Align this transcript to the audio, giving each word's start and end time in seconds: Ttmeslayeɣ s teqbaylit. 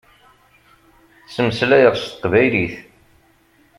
Ttmeslayeɣ 1.25 1.95
s 1.97 2.03
teqbaylit. 2.07 2.75